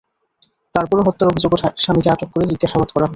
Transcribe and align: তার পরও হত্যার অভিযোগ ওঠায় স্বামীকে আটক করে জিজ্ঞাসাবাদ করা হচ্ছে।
তার 0.75 0.85
পরও 0.89 1.05
হত্যার 1.07 1.27
অভিযোগ 1.27 1.51
ওঠায় 1.53 1.75
স্বামীকে 1.77 2.09
আটক 2.09 2.29
করে 2.33 2.45
জিজ্ঞাসাবাদ 2.45 2.89
করা 2.91 3.03
হচ্ছে। 3.03 3.09